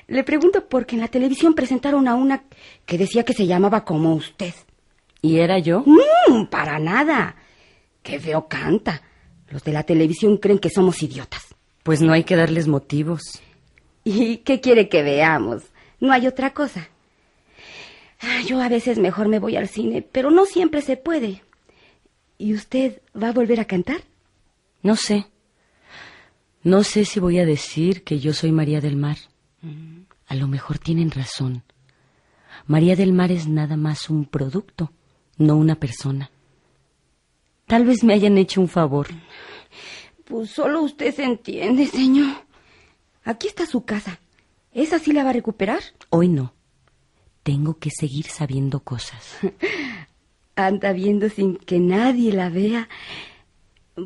Le 0.07 0.23
pregunto 0.23 0.69
porque 0.69 0.93
en 0.93 1.01
la 1.01 1.07
televisión 1.07 1.55
presentaron 1.55 2.07
a 2.07 2.13
una 2.13 2.43
que 2.85 2.99
decía 2.99 3.25
que 3.25 3.33
se 3.33 3.47
llamaba 3.47 3.83
como 3.83 4.13
usted. 4.13 4.53
¿Y 5.21 5.39
era 5.39 5.59
yo? 5.59 5.83
Mm, 5.85 6.45
para 6.47 6.79
nada. 6.79 7.35
Qué 8.03 8.19
feo 8.19 8.47
canta. 8.47 9.01
Los 9.49 9.63
de 9.63 9.73
la 9.73 9.83
televisión 9.83 10.37
creen 10.37 10.59
que 10.59 10.69
somos 10.69 11.01
idiotas. 11.03 11.43
Pues 11.83 12.01
no 12.01 12.13
hay 12.13 12.23
que 12.23 12.35
darles 12.35 12.67
motivos. 12.67 13.41
¿Y 14.03 14.37
qué 14.37 14.61
quiere 14.61 14.87
que 14.89 15.03
veamos? 15.03 15.63
No 15.99 16.11
hay 16.13 16.27
otra 16.27 16.53
cosa. 16.53 16.87
Ah, 18.21 18.41
Yo 18.45 18.61
a 18.61 18.69
veces 18.69 18.97
mejor 18.97 19.27
me 19.27 19.39
voy 19.39 19.55
al 19.55 19.67
cine, 19.67 20.01
pero 20.01 20.29
no 20.31 20.45
siempre 20.45 20.81
se 20.81 20.97
puede. 20.97 21.41
¿Y 22.37 22.53
usted 22.53 23.01
va 23.21 23.29
a 23.29 23.33
volver 23.33 23.59
a 23.59 23.65
cantar? 23.65 24.01
No 24.81 24.95
sé. 24.95 25.25
No 26.63 26.83
sé 26.83 27.05
si 27.05 27.19
voy 27.19 27.39
a 27.39 27.45
decir 27.45 28.03
que 28.03 28.19
yo 28.19 28.33
soy 28.33 28.51
María 28.51 28.81
del 28.81 28.95
Mar. 28.97 29.17
A 30.27 30.35
lo 30.35 30.47
mejor 30.47 30.77
tienen 30.79 31.11
razón. 31.11 31.63
María 32.65 32.95
del 32.95 33.13
Mar 33.13 33.31
es 33.31 33.47
nada 33.47 33.77
más 33.77 34.09
un 34.09 34.25
producto, 34.25 34.91
no 35.39 35.55
una 35.57 35.75
persona. 35.75 36.29
Tal 37.65 37.85
vez 37.85 38.03
me 38.03 38.13
hayan 38.13 38.37
hecho 38.37 38.61
un 38.61 38.67
favor. 38.67 39.07
Pues 40.25 40.51
solo 40.51 40.81
usted 40.83 41.13
se 41.15 41.23
entiende, 41.23 41.87
señor. 41.87 42.35
Aquí 43.23 43.47
está 43.47 43.65
su 43.65 43.83
casa. 43.85 44.19
¿Esa 44.71 44.99
sí 44.99 45.11
la 45.11 45.23
va 45.23 45.31
a 45.31 45.33
recuperar? 45.33 45.81
Hoy 46.11 46.27
no. 46.29 46.53
tengo 47.43 47.79
que 47.79 47.89
seguir 47.89 48.25
sabiendo 48.27 48.81
cosas. 48.81 49.37
Anda 50.55 50.93
viendo 50.93 51.29
sin 51.29 51.55
que 51.57 51.79
nadie 51.79 52.31
la 52.31 52.49
vea. 52.49 52.87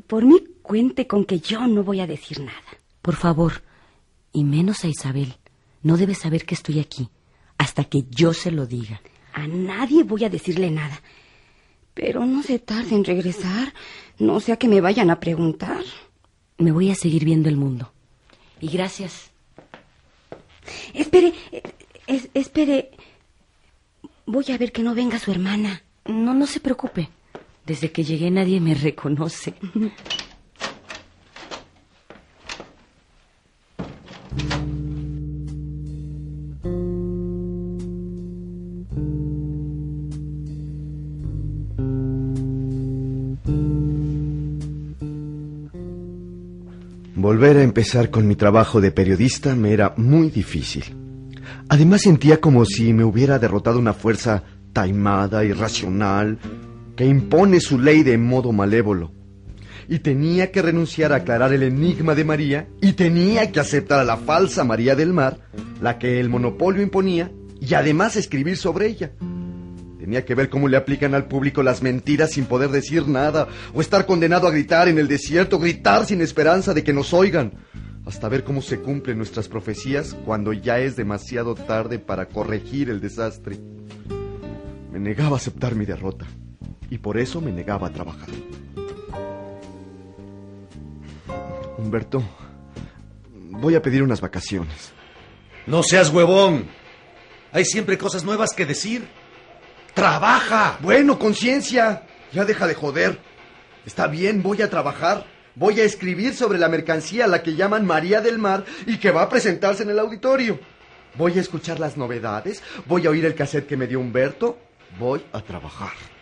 Por 0.07 0.23
mí 0.25 0.41
cuente 0.61 1.07
con 1.07 1.25
que 1.25 1.39
yo 1.39 1.67
no 1.67 1.83
voy 1.83 1.99
a 1.99 2.07
decir 2.07 2.39
nada. 2.39 2.77
Por 3.01 3.15
favor, 3.15 3.63
y 4.31 4.43
menos 4.43 4.83
a 4.83 4.87
Isabel. 4.87 5.35
No 5.81 5.97
debe 5.97 6.15
saber 6.15 6.45
que 6.45 6.55
estoy 6.55 6.79
aquí, 6.79 7.09
hasta 7.57 7.83
que 7.83 8.05
yo 8.09 8.33
se 8.33 8.51
lo 8.51 8.65
diga. 8.65 9.01
A 9.33 9.47
nadie 9.47 10.03
voy 10.03 10.23
a 10.23 10.29
decirle 10.29 10.71
nada. 10.71 11.01
Pero 11.93 12.25
no 12.25 12.41
se 12.43 12.59
tarde 12.59 12.95
en 12.95 13.03
regresar, 13.05 13.73
no 14.19 14.39
sea 14.39 14.57
que 14.57 14.67
me 14.67 14.81
vayan 14.81 15.09
a 15.09 15.19
preguntar. 15.19 15.83
Me 16.57 16.71
voy 16.71 16.89
a 16.91 16.95
seguir 16.95 17.25
viendo 17.25 17.49
el 17.49 17.57
mundo. 17.57 17.91
Y 18.61 18.67
gracias. 18.69 19.31
Espere, 20.93 21.33
es- 22.07 22.29
espere. 22.33 22.91
Voy 24.25 24.45
a 24.51 24.57
ver 24.57 24.71
que 24.71 24.83
no 24.83 24.95
venga 24.95 25.19
su 25.19 25.31
hermana. 25.31 25.83
No, 26.05 26.33
no 26.33 26.47
se 26.47 26.59
preocupe. 26.59 27.09
Desde 27.65 27.91
que 27.91 28.03
llegué 28.03 28.31
nadie 28.31 28.59
me 28.59 28.73
reconoce. 28.73 29.53
empezar 47.73 48.11
con 48.11 48.27
mi 48.27 48.35
trabajo 48.35 48.81
de 48.81 48.91
periodista 48.91 49.55
me 49.55 49.73
era 49.73 49.95
muy 49.97 50.29
difícil. 50.29 50.83
Además 51.69 52.01
sentía 52.01 52.39
como 52.39 52.65
si 52.65 52.93
me 52.93 53.03
hubiera 53.03 53.39
derrotado 53.39 53.79
una 53.79 53.93
fuerza 53.93 54.43
taimada, 54.73 55.43
irracional, 55.43 56.37
que 56.95 57.03
impone 57.03 57.59
su 57.59 57.79
ley 57.79 58.03
de 58.03 58.19
modo 58.19 58.51
malévolo. 58.51 59.11
Y 59.89 59.99
tenía 59.99 60.51
que 60.51 60.61
renunciar 60.61 61.13
a 61.13 61.15
aclarar 61.15 61.51
el 61.51 61.63
enigma 61.63 62.13
de 62.13 62.23
María 62.23 62.67
y 62.79 62.93
tenía 62.93 63.51
que 63.51 63.59
aceptar 63.59 63.99
a 63.99 64.03
la 64.03 64.17
falsa 64.17 64.63
María 64.63 64.95
del 64.95 65.11
Mar, 65.11 65.39
la 65.81 65.97
que 65.97 66.19
el 66.19 66.29
monopolio 66.29 66.83
imponía, 66.83 67.31
y 67.59 67.73
además 67.73 68.15
escribir 68.15 68.55
sobre 68.55 68.85
ella. 68.85 69.13
Tenía 70.03 70.25
que 70.25 70.35
ver 70.35 70.49
cómo 70.49 70.67
le 70.67 70.75
aplican 70.75 71.15
al 71.15 71.29
público 71.29 71.63
las 71.63 71.81
mentiras 71.81 72.31
sin 72.31 72.43
poder 72.43 72.71
decir 72.71 73.07
nada, 73.07 73.47
o 73.73 73.79
estar 73.79 74.05
condenado 74.05 74.49
a 74.49 74.51
gritar 74.51 74.89
en 74.89 74.97
el 74.97 75.07
desierto, 75.07 75.59
gritar 75.59 76.05
sin 76.05 76.19
esperanza 76.19 76.73
de 76.73 76.83
que 76.83 76.91
nos 76.91 77.13
oigan, 77.13 77.53
hasta 78.05 78.27
ver 78.27 78.43
cómo 78.43 78.61
se 78.61 78.81
cumplen 78.81 79.17
nuestras 79.17 79.47
profecías 79.47 80.13
cuando 80.25 80.51
ya 80.51 80.79
es 80.79 80.97
demasiado 80.97 81.55
tarde 81.55 81.99
para 81.99 82.25
corregir 82.25 82.89
el 82.89 82.99
desastre. 82.99 83.57
Me 84.91 84.99
negaba 84.99 85.37
a 85.37 85.39
aceptar 85.39 85.73
mi 85.73 85.85
derrota, 85.85 86.25
y 86.89 86.97
por 86.97 87.17
eso 87.17 87.39
me 87.39 87.53
negaba 87.53 87.87
a 87.87 87.93
trabajar. 87.93 88.27
Humberto, 91.77 92.21
voy 93.51 93.75
a 93.75 93.81
pedir 93.81 94.03
unas 94.03 94.19
vacaciones. 94.19 94.91
No 95.65 95.81
seas 95.81 96.09
huevón. 96.09 96.65
Hay 97.53 97.63
siempre 97.63 97.97
cosas 97.97 98.25
nuevas 98.25 98.51
que 98.53 98.65
decir. 98.65 99.22
¡Trabaja! 99.93 100.77
Bueno, 100.81 101.19
conciencia. 101.19 102.03
Ya 102.31 102.45
deja 102.45 102.67
de 102.67 102.73
joder. 102.73 103.19
Está 103.85 104.07
bien, 104.07 104.41
voy 104.41 104.61
a 104.61 104.69
trabajar. 104.69 105.25
Voy 105.55 105.79
a 105.79 105.83
escribir 105.83 106.33
sobre 106.33 106.57
la 106.57 106.67
mercancía 106.67 107.25
a 107.25 107.27
la 107.27 107.43
que 107.43 107.55
llaman 107.55 107.85
María 107.85 108.21
del 108.21 108.39
Mar 108.39 108.65
y 108.87 108.97
que 108.97 109.11
va 109.11 109.23
a 109.23 109.29
presentarse 109.29 109.83
en 109.83 109.91
el 109.91 109.99
auditorio. 109.99 110.59
Voy 111.15 111.37
a 111.37 111.41
escuchar 111.41 111.79
las 111.79 111.95
novedades. 111.95 112.63
Voy 112.85 113.05
a 113.05 113.11
oír 113.11 113.25
el 113.25 113.35
cassette 113.35 113.67
que 113.67 113.77
me 113.77 113.85
dio 113.85 113.99
Humberto. 113.99 114.57
Voy 114.97 115.23
a 115.31 115.41
trabajar. 115.41 116.12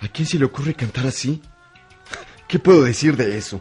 ¿A 0.00 0.08
quién 0.08 0.26
se 0.26 0.38
le 0.38 0.44
ocurre 0.44 0.74
cantar 0.74 1.06
así? 1.06 1.42
¿Qué 2.46 2.60
puedo 2.60 2.84
decir 2.84 3.16
de 3.16 3.36
eso? 3.36 3.60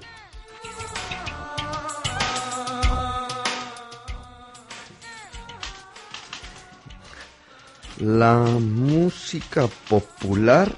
La 7.98 8.38
música 8.44 9.68
popular 9.90 10.72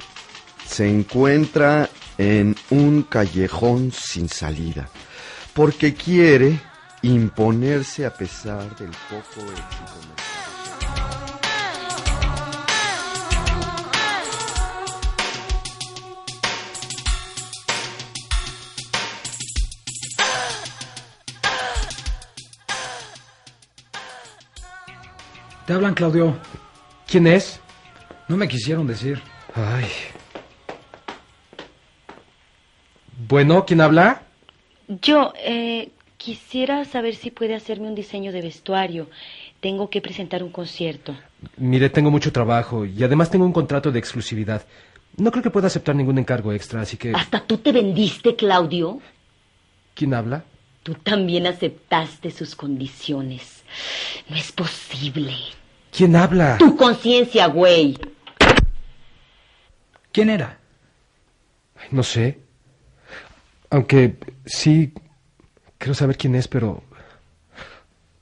se 0.65 0.89
encuentra 0.89 1.89
en 2.17 2.55
un 2.69 3.03
callejón 3.03 3.91
sin 3.91 4.29
salida, 4.29 4.89
porque 5.53 5.95
quiere 5.95 6.61
imponerse 7.01 8.05
a 8.05 8.13
pesar 8.13 8.75
del 8.77 8.91
poco 9.09 9.41
éxito. 9.51 10.22
Te 25.65 25.73
hablan, 25.73 25.93
Claudio. 25.93 26.37
¿Quién 27.07 27.27
es? 27.27 27.59
No 28.27 28.35
me 28.35 28.47
quisieron 28.47 28.85
decir. 28.85 29.21
Ay. 29.55 29.85
Bueno, 33.27 33.65
¿quién 33.65 33.79
habla? 33.79 34.23
Yo 34.87 35.33
eh, 35.37 35.91
quisiera 36.17 36.83
saber 36.83 37.15
si 37.15 37.31
puede 37.31 37.55
hacerme 37.55 37.87
un 37.87 37.95
diseño 37.95 38.33
de 38.33 38.41
vestuario. 38.41 39.09
Tengo 39.61 39.89
que 39.89 40.01
presentar 40.01 40.43
un 40.43 40.51
concierto. 40.51 41.15
Mire, 41.55 41.89
tengo 41.89 42.11
mucho 42.11 42.33
trabajo 42.33 42.85
y 42.85 43.01
además 43.03 43.29
tengo 43.29 43.45
un 43.45 43.53
contrato 43.53 43.91
de 43.91 43.99
exclusividad. 43.99 44.65
No 45.15 45.31
creo 45.31 45.43
que 45.43 45.49
pueda 45.49 45.67
aceptar 45.67 45.95
ningún 45.95 46.17
encargo 46.17 46.51
extra, 46.51 46.81
así 46.81 46.97
que... 46.97 47.13
¿Hasta 47.13 47.41
tú 47.41 47.57
te 47.57 47.71
vendiste, 47.71 48.35
Claudio? 48.35 48.99
¿Quién 49.93 50.13
habla? 50.13 50.43
Tú 50.83 50.95
también 50.95 51.47
aceptaste 51.47 52.29
sus 52.29 52.55
condiciones. 52.55 53.63
No 54.27 54.35
es 54.35 54.51
posible. 54.51 55.33
¿Quién 55.95 56.15
habla? 56.15 56.57
Tu 56.57 56.75
conciencia, 56.75 57.47
güey. 57.47 57.97
¿Quién 60.11 60.29
era? 60.29 60.59
No 61.91 62.03
sé. 62.03 62.39
Aunque 63.69 64.17
sí, 64.45 64.93
quiero 65.77 65.93
saber 65.93 66.17
quién 66.17 66.35
es, 66.35 66.47
pero... 66.47 66.83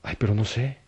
Ay, 0.02 0.16
pero 0.18 0.34
no 0.34 0.44
sé. 0.44 0.81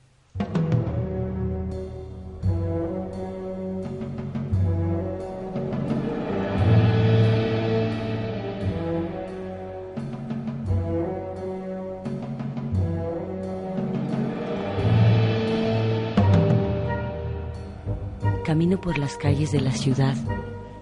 Las 19.04 19.18
calles 19.18 19.52
de 19.52 19.60
la 19.60 19.72
ciudad, 19.72 20.16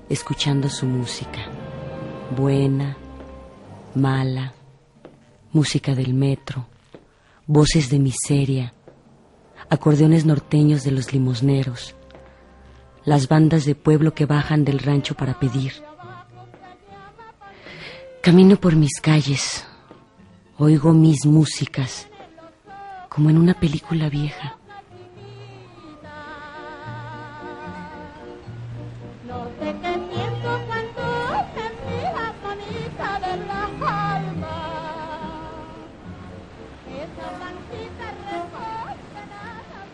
escuchando 0.08 0.68
su 0.68 0.86
música. 0.86 1.40
Buena, 2.36 2.96
mala, 3.96 4.54
música 5.50 5.96
del 5.96 6.14
metro, 6.14 6.68
voces 7.48 7.90
de 7.90 7.98
miseria, 7.98 8.74
acordeones 9.68 10.24
norteños 10.24 10.84
de 10.84 10.92
los 10.92 11.12
limosneros, 11.12 11.96
las 13.04 13.26
bandas 13.26 13.64
de 13.64 13.74
pueblo 13.74 14.14
que 14.14 14.24
bajan 14.24 14.64
del 14.64 14.78
rancho 14.78 15.16
para 15.16 15.40
pedir. 15.40 15.72
Camino 18.22 18.54
por 18.54 18.76
mis 18.76 19.00
calles, 19.00 19.66
oigo 20.58 20.92
mis 20.92 21.26
músicas, 21.26 22.06
como 23.08 23.30
en 23.30 23.38
una 23.38 23.54
película 23.54 24.08
vieja. 24.08 24.61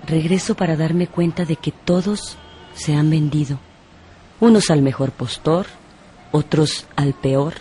Regreso 0.09 0.55
para 0.55 0.77
darme 0.77 1.07
cuenta 1.07 1.45
de 1.45 1.57
que 1.57 1.71
todos 1.71 2.37
se 2.75 2.95
han 2.95 3.11
vendido. 3.11 3.59
Unos 4.41 4.71
al 4.71 4.81
mejor 4.81 5.13
postor, 5.13 5.67
otros 6.33 6.87
al 6.97 7.13
peor, 7.13 7.55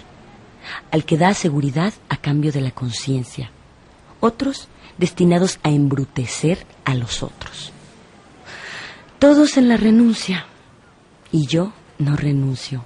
al 0.91 1.03
que 1.03 1.17
da 1.17 1.33
seguridad 1.33 1.93
a 2.09 2.17
cambio 2.17 2.51
de 2.51 2.61
la 2.61 2.71
conciencia, 2.71 3.51
otros 4.19 4.67
destinados 4.97 5.59
a 5.63 5.69
embrutecer 5.69 6.65
a 6.85 6.95
los 6.95 7.23
otros. 7.23 7.71
Todos 9.19 9.57
en 9.57 9.67
la 9.67 9.77
renuncia. 9.77 10.45
Y 11.31 11.47
yo 11.47 11.73
no 11.97 12.15
renuncio. 12.15 12.85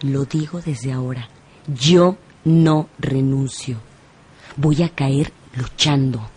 Lo 0.00 0.24
digo 0.24 0.60
desde 0.60 0.92
ahora. 0.92 1.28
Yo 1.66 2.16
no 2.44 2.88
renuncio. 2.98 3.78
Voy 4.56 4.82
a 4.82 4.88
caer 4.88 5.32
luchando. 5.56 6.30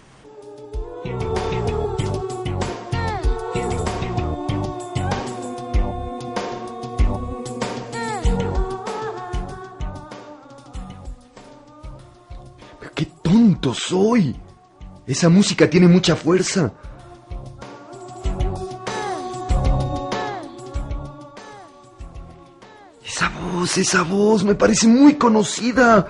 Soy! 13.73 14.35
Esa 15.05 15.29
música 15.29 15.69
tiene 15.69 15.87
mucha 15.87 16.15
fuerza. 16.15 16.73
Esa 23.05 23.29
voz, 23.29 23.77
esa 23.77 24.03
voz, 24.03 24.43
me 24.43 24.55
parece 24.55 24.87
muy 24.87 25.15
conocida. 25.15 26.07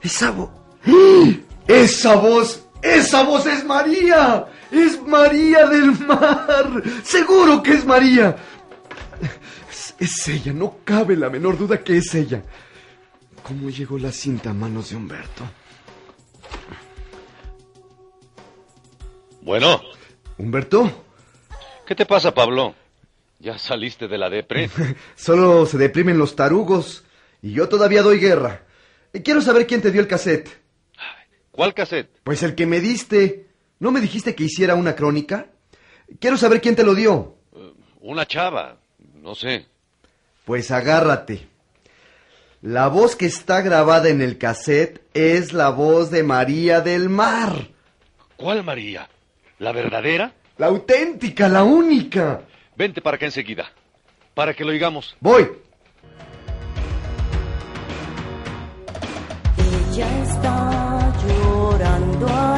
Esa 0.00 0.30
voz... 0.30 0.50
¡Esa 1.66 2.16
voz! 2.16 2.64
¡Esa 2.82 3.22
voz 3.22 3.46
es 3.46 3.64
María! 3.64 4.46
¡Es 4.70 5.00
María 5.06 5.66
del 5.66 5.92
Mar! 6.00 6.82
¡Seguro 7.04 7.62
que 7.62 7.74
es 7.74 7.84
María! 7.84 8.36
Es, 9.70 9.94
es 9.98 10.28
ella, 10.28 10.52
no 10.52 10.78
cabe 10.84 11.16
la 11.16 11.30
menor 11.30 11.56
duda 11.56 11.84
que 11.84 11.98
es 11.98 12.14
ella. 12.14 12.42
¿Cómo 13.42 13.70
llegó 13.70 13.98
la 13.98 14.10
cinta 14.10 14.50
a 14.50 14.54
manos 14.54 14.90
de 14.90 14.96
Humberto? 14.96 15.44
Bueno, 19.42 19.82
¿Humberto? 20.38 21.04
¿qué 21.84 21.96
te 21.96 22.06
pasa, 22.06 22.32
Pablo? 22.32 22.76
¿Ya 23.40 23.58
saliste 23.58 24.06
de 24.06 24.16
la 24.16 24.30
depre? 24.30 24.70
Solo 25.16 25.66
se 25.66 25.78
deprimen 25.78 26.16
los 26.16 26.36
tarugos 26.36 27.04
y 27.42 27.52
yo 27.52 27.68
todavía 27.68 28.02
doy 28.02 28.20
guerra. 28.20 28.62
Y 29.12 29.20
quiero 29.20 29.40
saber 29.40 29.66
quién 29.66 29.82
te 29.82 29.90
dio 29.90 30.00
el 30.00 30.06
cassette. 30.06 30.48
¿Cuál 31.50 31.74
cassette? 31.74 32.08
Pues 32.22 32.44
el 32.44 32.54
que 32.54 32.66
me 32.66 32.80
diste. 32.80 33.48
¿No 33.80 33.90
me 33.90 34.00
dijiste 34.00 34.36
que 34.36 34.44
hiciera 34.44 34.76
una 34.76 34.94
crónica? 34.94 35.48
Quiero 36.20 36.36
saber 36.36 36.60
quién 36.60 36.76
te 36.76 36.84
lo 36.84 36.94
dio. 36.94 37.34
Una 38.00 38.26
chava, 38.26 38.78
no 39.20 39.34
sé. 39.34 39.66
Pues 40.44 40.70
agárrate. 40.70 41.48
La 42.62 42.86
voz 42.86 43.16
que 43.16 43.26
está 43.26 43.60
grabada 43.60 44.08
en 44.08 44.22
el 44.22 44.38
cassette 44.38 45.02
es 45.14 45.52
la 45.52 45.70
voz 45.70 46.12
de 46.12 46.22
María 46.22 46.80
del 46.80 47.08
Mar. 47.08 47.68
¿Cuál 48.36 48.62
María? 48.62 49.08
¿La 49.62 49.70
verdadera? 49.70 50.32
La 50.58 50.66
auténtica, 50.66 51.48
la 51.48 51.62
única. 51.62 52.40
Vente 52.74 53.00
para 53.00 53.14
acá 53.14 53.26
enseguida, 53.26 53.70
para 54.34 54.54
que 54.54 54.64
lo 54.64 54.70
oigamos. 54.72 55.16
Voy. 55.20 55.48
Ella 59.92 60.22
está 60.24 61.14
llorando 61.24 62.51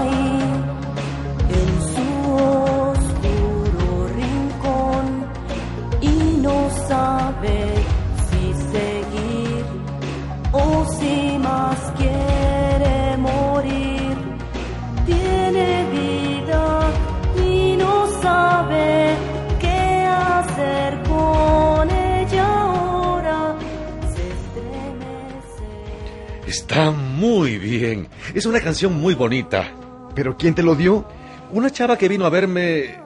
Es 28.35 28.47
una 28.47 28.61
canción 28.61 28.92
muy 29.01 29.14
bonita. 29.14 29.73
¿Pero 30.14 30.37
quién 30.37 30.55
te 30.55 30.62
lo 30.62 30.75
dio? 30.75 31.07
Una 31.53 31.70
chava 31.70 31.97
que 31.97 32.09
vino 32.09 32.27
a 32.27 32.31
verme 32.31 32.99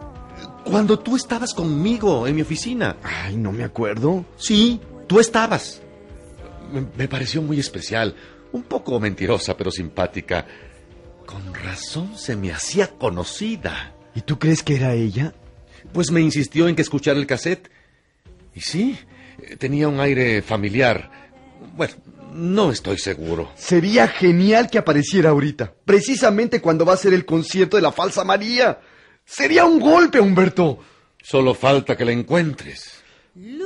cuando 0.64 0.98
tú 0.98 1.16
estabas 1.16 1.52
conmigo 1.52 2.26
en 2.26 2.34
mi 2.34 2.42
oficina. 2.42 2.96
Ay, 3.02 3.36
no 3.36 3.52
me 3.52 3.62
acuerdo. 3.62 4.24
Sí, 4.36 4.80
tú 5.06 5.20
estabas. 5.20 5.82
Me, 6.72 6.86
me 6.96 7.08
pareció 7.08 7.42
muy 7.42 7.60
especial. 7.60 8.14
Un 8.52 8.62
poco 8.62 8.98
mentirosa, 8.98 9.54
pero 9.54 9.70
simpática. 9.70 10.46
Con 11.26 11.52
razón 11.52 12.16
se 12.16 12.34
me 12.34 12.50
hacía 12.50 12.88
conocida. 12.88 13.94
¿Y 14.14 14.22
tú 14.22 14.38
crees 14.38 14.62
que 14.62 14.76
era 14.76 14.94
ella? 14.94 15.34
Pues 15.92 16.10
me 16.10 16.22
insistió 16.22 16.68
en 16.68 16.74
que 16.74 16.82
escuchara 16.82 17.18
el 17.18 17.26
cassette. 17.26 17.70
Y 18.54 18.60
sí, 18.62 18.98
tenía 19.58 19.88
un 19.88 20.00
aire 20.00 20.40
familiar. 20.40 21.10
Bueno, 21.76 21.94
no 22.38 22.70
estoy 22.70 22.98
seguro. 22.98 23.50
Sería 23.56 24.06
genial 24.06 24.70
que 24.70 24.78
apareciera 24.78 25.30
ahorita, 25.30 25.72
precisamente 25.84 26.60
cuando 26.60 26.84
va 26.84 26.94
a 26.94 26.96
ser 26.96 27.12
el 27.12 27.26
concierto 27.26 27.76
de 27.76 27.82
la 27.82 27.92
falsa 27.92 28.24
María. 28.24 28.78
Sería 29.24 29.64
un 29.64 29.80
golpe, 29.80 30.20
Humberto. 30.20 30.78
Solo 31.20 31.52
falta 31.52 31.96
que 31.96 32.04
la 32.04 32.12
encuentres. 32.12 33.02
Luna 33.34 33.58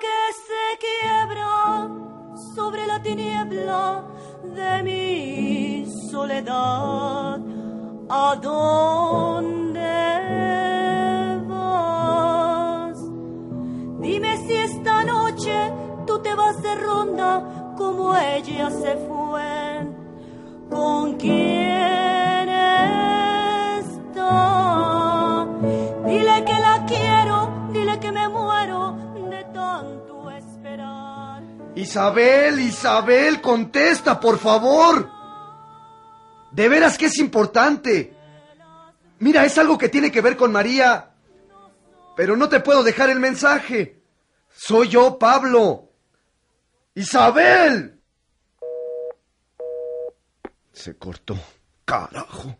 que 0.00 0.32
se 0.46 0.78
quiebra 0.78 1.88
sobre 2.54 2.86
la 2.86 3.02
tiniebla 3.02 4.06
de 4.54 4.82
mi 4.84 5.86
soledad. 6.10 7.40
¿A 8.08 8.38
dónde 8.40 9.73
ronda 16.74 17.74
como 17.76 18.16
ella 18.16 18.70
se 18.70 18.96
fue. 18.96 19.86
¿Con 20.70 21.16
quién 21.16 22.48
está? 23.78 25.46
Dile 26.06 26.44
que 26.44 26.52
la 26.52 26.84
quiero, 26.86 27.68
dile 27.72 28.00
que 28.00 28.12
me 28.12 28.28
muero 28.28 28.96
de 29.30 29.44
tanto 29.52 30.30
esperar. 30.30 31.42
Isabel, 31.74 32.60
Isabel, 32.60 33.40
contesta, 33.40 34.18
por 34.18 34.38
favor. 34.38 35.10
De 36.50 36.68
veras 36.68 36.96
que 36.96 37.06
es 37.06 37.18
importante. 37.18 38.14
Mira, 39.18 39.44
es 39.44 39.56
algo 39.58 39.78
que 39.78 39.88
tiene 39.88 40.10
que 40.12 40.20
ver 40.20 40.36
con 40.36 40.52
María. 40.52 41.10
Pero 42.16 42.36
no 42.36 42.48
te 42.48 42.60
puedo 42.60 42.82
dejar 42.82 43.10
el 43.10 43.20
mensaje. 43.20 44.02
Soy 44.56 44.88
yo, 44.88 45.18
Pablo. 45.18 45.90
Isabel. 46.94 48.00
Se 50.72 50.96
cortó. 50.96 51.36
Carajo. 51.84 52.56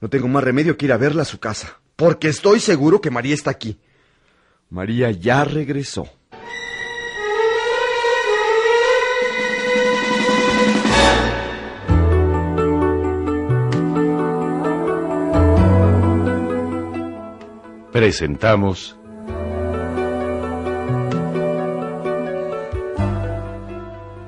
No 0.00 0.08
tengo 0.08 0.28
más 0.28 0.42
remedio 0.42 0.76
que 0.76 0.86
ir 0.86 0.92
a 0.92 0.96
verla 0.96 1.22
a 1.22 1.26
su 1.26 1.38
casa. 1.38 1.80
Porque 1.96 2.28
estoy 2.28 2.60
seguro 2.60 3.00
que 3.00 3.10
María 3.10 3.34
está 3.34 3.50
aquí. 3.50 3.80
María 4.70 5.10
ya 5.10 5.44
regresó. 5.44 6.08
Presentamos 17.92 18.98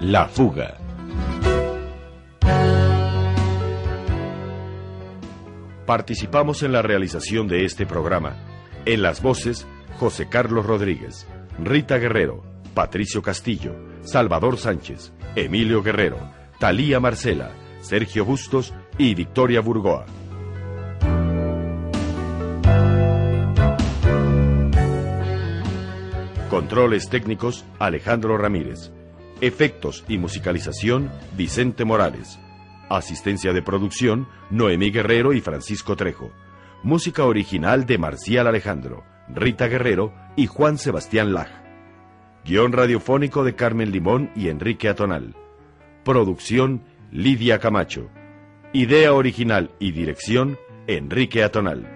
La 0.09 0.29
fuga. 0.29 0.79
Participamos 5.85 6.62
en 6.62 6.71
la 6.71 6.81
realización 6.81 7.49
de 7.49 7.64
este 7.64 7.87
programa. 7.87 8.37
En 8.85 9.03
las 9.03 9.21
voces, 9.21 9.66
José 9.99 10.29
Carlos 10.29 10.64
Rodríguez, 10.64 11.27
Rita 11.59 11.99
Guerrero, 11.99 12.45
Patricio 12.73 13.21
Castillo, 13.21 13.75
Salvador 14.03 14.59
Sánchez, 14.59 15.12
Emilio 15.35 15.83
Guerrero, 15.83 16.19
Talía 16.61 17.01
Marcela, 17.01 17.51
Sergio 17.81 18.25
Bustos 18.25 18.75
y 18.99 19.16
Victoria 19.16 19.61
Burgoa. 19.61 20.07
Controles 26.49 27.09
técnicos, 27.09 27.64
Alejandro 27.81 28.38
Ramírez. 28.38 28.92
Efectos 29.42 30.03
y 30.09 30.16
musicalización, 30.16 31.11
Vicente 31.37 31.85
Morales. 31.85 32.38
Asistencia 32.88 33.53
de 33.53 33.61
producción, 33.61 34.29
Noemí 34.51 34.90
Guerrero 34.90 35.35
y 35.35 35.42
Francisco 35.42 35.94
Trejo. 35.94 36.33
Música 36.83 37.25
original 37.25 37.85
de 37.85 37.99
Marcial 37.99 38.46
Alejandro, 38.46 39.05
Rita 39.29 39.66
Guerrero 39.66 40.14
y 40.37 40.46
Juan 40.46 40.79
Sebastián 40.79 41.35
Laj. 41.35 41.51
Guión 42.46 42.72
radiofónico 42.72 43.44
de 43.44 43.55
Carmen 43.55 43.90
Limón 43.90 44.31
y 44.35 44.49
Enrique 44.49 44.88
Atonal. 44.88 45.35
Producción, 46.03 46.85
Lidia 47.11 47.59
Camacho. 47.59 48.09
Idea 48.72 49.12
original 49.12 49.70
y 49.79 49.92
dirección, 49.92 50.59
Enrique 50.87 51.42
Atonal. 51.42 51.96